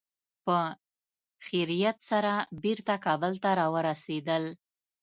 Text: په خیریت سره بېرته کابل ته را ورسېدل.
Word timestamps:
په 0.45 0.57
خیریت 1.45 1.97
سره 2.09 2.33
بېرته 2.63 2.95
کابل 3.05 3.33
ته 3.43 3.49
را 3.59 3.67
ورسېدل. 3.73 4.43